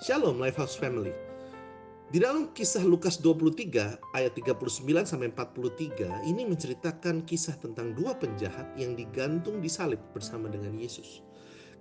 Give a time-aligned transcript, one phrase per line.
[0.00, 1.12] Shalom Lifehouse Family.
[2.08, 8.64] Di dalam kisah Lukas 23 ayat 39 sampai 43 ini menceritakan kisah tentang dua penjahat
[8.80, 11.20] yang digantung di salib bersama dengan Yesus.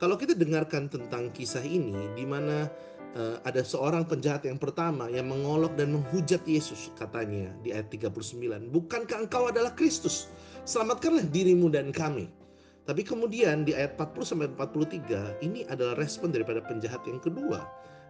[0.04, 2.68] Kalau kita dengarkan tentang kisah ini di mana
[3.16, 8.68] uh, ada seorang penjahat yang pertama yang mengolok dan menghujat Yesus katanya di ayat 39,
[8.68, 10.28] "Bukankah engkau adalah Kristus?
[10.68, 12.28] Selamatkanlah dirimu dan kami."
[12.84, 17.64] Tapi kemudian di ayat 40 sampai 43 ini adalah respon daripada penjahat yang kedua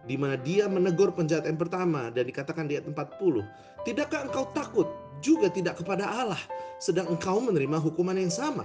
[0.08, 3.44] di mana dia menegur penjahat yang pertama dan dikatakan di ayat 40,
[3.84, 4.88] "Tidakkah engkau takut
[5.20, 6.40] juga tidak kepada Allah
[6.80, 8.64] sedang engkau menerima hukuman yang sama?"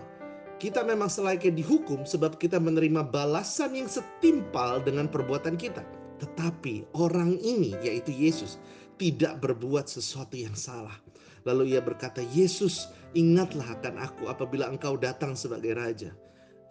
[0.55, 5.83] Kita memang selayaknya dihukum sebab kita menerima balasan yang setimpal dengan perbuatan kita.
[6.23, 8.55] Tetapi orang ini yaitu Yesus
[8.95, 10.95] tidak berbuat sesuatu yang salah.
[11.43, 16.15] Lalu ia berkata, "Yesus, ingatlah akan aku apabila engkau datang sebagai raja."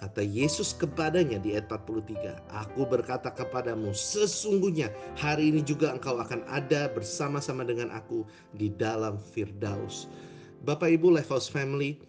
[0.02, 2.34] Kata Yesus kepadanya di ayat 43,
[2.66, 8.26] Aku berkata kepadamu, sesungguhnya hari ini juga engkau akan ada bersama-sama dengan aku
[8.58, 10.10] di dalam Firdaus.
[10.66, 12.02] Bapak Ibu Lifehouse Family,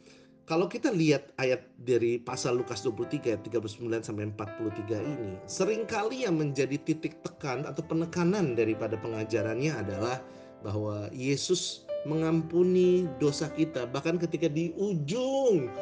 [0.45, 6.25] kalau kita lihat ayat dari pasal Lukas 23 ayat 39 sampai 43 ini, sering kali
[6.25, 10.21] yang menjadi titik tekan atau penekanan daripada pengajarannya adalah
[10.61, 15.73] bahwa Yesus mengampuni dosa kita bahkan ketika di ujung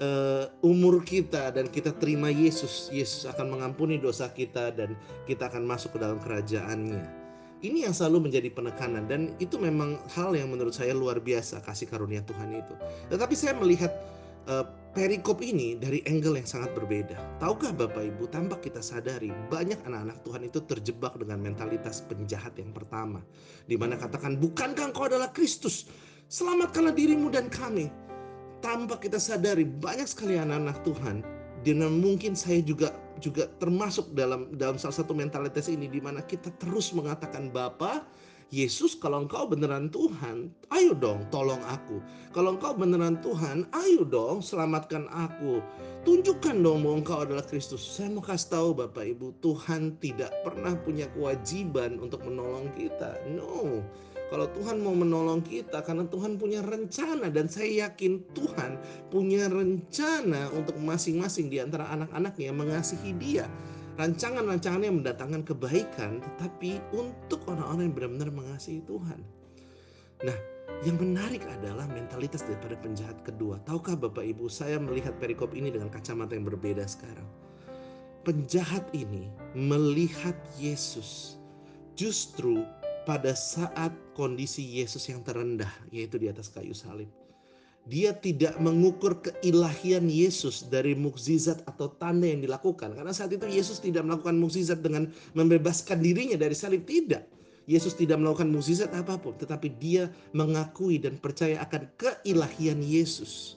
[0.00, 5.64] uh, umur kita dan kita terima Yesus, Yesus akan mengampuni dosa kita dan kita akan
[5.64, 7.26] masuk ke dalam kerajaannya.
[7.64, 11.88] Ini yang selalu menjadi penekanan dan itu memang hal yang menurut saya luar biasa kasih
[11.88, 12.74] karunia Tuhan itu.
[13.08, 13.90] Tetapi saya melihat
[14.44, 17.16] uh, perikop ini dari angle yang sangat berbeda.
[17.40, 22.76] Tahukah Bapak Ibu, tanpa kita sadari, banyak anak-anak Tuhan itu terjebak dengan mentalitas penjahat yang
[22.76, 23.24] pertama.
[23.64, 25.88] Di mana katakan, bukankah engkau adalah Kristus?
[26.28, 27.86] Selamatkanlah dirimu dan kami
[28.66, 31.22] tanpa kita sadari banyak sekali anak-anak Tuhan.
[31.62, 32.90] Dan mungkin saya juga
[33.22, 38.02] juga termasuk dalam dalam salah satu mentalitas ini di mana kita terus mengatakan Bapa
[38.50, 42.02] Yesus kalau engkau beneran Tuhan ayo dong tolong aku.
[42.34, 45.62] Kalau engkau beneran Tuhan ayo dong selamatkan aku.
[46.02, 47.82] Tunjukkan dong bahwa engkau adalah Kristus.
[47.82, 53.14] Saya mau kasih tahu Bapak Ibu Tuhan tidak pernah punya kewajiban untuk menolong kita.
[53.30, 53.82] No
[54.26, 58.74] kalau Tuhan mau menolong kita karena Tuhan punya rencana dan saya yakin Tuhan
[59.06, 63.46] punya rencana untuk masing-masing di antara anak-anaknya mengasihi dia.
[63.96, 69.22] Rancangan-rancangan yang mendatangkan kebaikan tetapi untuk orang-orang yang benar-benar mengasihi Tuhan.
[70.26, 70.38] Nah,
[70.84, 73.62] yang menarik adalah mentalitas daripada penjahat kedua.
[73.64, 77.24] Tahukah Bapak Ibu, saya melihat perikop ini dengan kacamata yang berbeda sekarang.
[78.26, 81.38] Penjahat ini melihat Yesus
[81.96, 82.66] justru
[83.06, 87.06] pada saat kondisi Yesus yang terendah, yaitu di atas kayu salib.
[87.86, 92.98] Dia tidak mengukur keilahian Yesus dari mukjizat atau tanda yang dilakukan.
[92.98, 95.06] Karena saat itu Yesus tidak melakukan mukjizat dengan
[95.38, 96.82] membebaskan dirinya dari salib.
[96.82, 97.22] Tidak.
[97.70, 99.38] Yesus tidak melakukan mukjizat apa pun.
[99.38, 103.54] Tetapi dia mengakui dan percaya akan keilahian Yesus.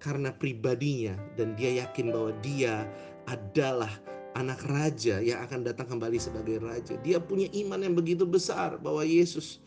[0.00, 2.88] Karena pribadinya dan dia yakin bahwa dia
[3.28, 3.92] adalah
[4.38, 6.94] anak raja yang akan datang kembali sebagai raja.
[7.02, 9.58] Dia punya iman yang begitu besar bahwa Yesus,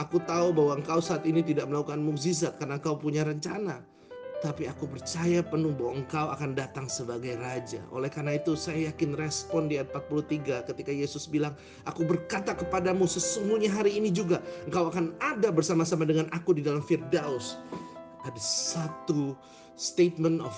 [0.00, 3.84] aku tahu bahwa engkau saat ini tidak melakukan mukjizat karena engkau punya rencana.
[4.38, 7.82] Tapi aku percaya penuh bahwa engkau akan datang sebagai raja.
[7.90, 11.58] Oleh karena itu saya yakin respon di ayat 43 ketika Yesus bilang,
[11.90, 14.38] Aku berkata kepadamu sesungguhnya hari ini juga
[14.70, 17.58] engkau akan ada bersama-sama dengan aku di dalam Firdaus.
[18.22, 19.34] Ada satu
[19.74, 20.54] statement of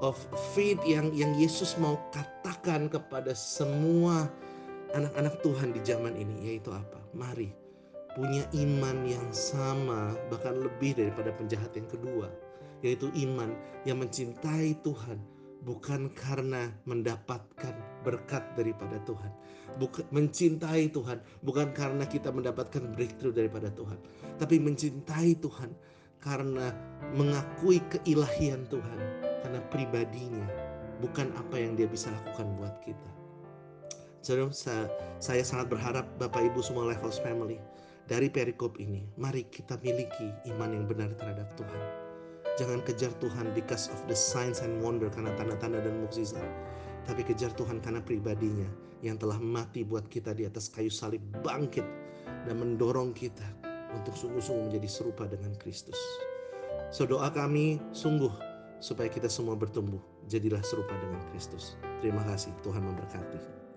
[0.00, 0.16] of
[0.56, 4.28] faith yang yang Yesus mau katakan kepada semua
[4.96, 6.98] anak-anak Tuhan di zaman ini yaitu apa?
[7.12, 7.52] Mari
[8.18, 12.26] punya iman yang sama bahkan lebih daripada penjahat yang kedua
[12.82, 13.54] yaitu iman
[13.86, 15.20] yang mencintai Tuhan
[15.60, 19.28] bukan karena mendapatkan berkat daripada Tuhan,
[19.76, 24.00] bukan mencintai Tuhan bukan karena kita mendapatkan breakthrough daripada Tuhan,
[24.40, 25.76] tapi mencintai Tuhan
[26.24, 26.72] karena
[27.12, 30.46] mengakui keilahian Tuhan karena pribadinya
[31.02, 33.10] bukan apa yang dia bisa lakukan buat kita.
[34.22, 37.58] Jadi saya sangat berharap Bapak Ibu semua Lifehouse Family
[38.06, 41.82] dari perikop ini mari kita miliki iman yang benar terhadap Tuhan.
[42.62, 46.46] Jangan kejar Tuhan because of the signs and wonder karena tanda-tanda dan mukjizat.
[47.10, 48.70] Tapi kejar Tuhan karena pribadinya
[49.02, 51.82] yang telah mati buat kita di atas kayu salib bangkit
[52.46, 53.50] dan mendorong kita
[53.98, 55.98] untuk sungguh-sungguh menjadi serupa dengan Kristus.
[56.94, 58.49] So doa kami sungguh
[58.80, 60.00] supaya kita semua bertumbuh.
[60.26, 61.76] Jadilah serupa dengan Kristus.
[62.00, 63.69] Terima kasih, Tuhan memberkati.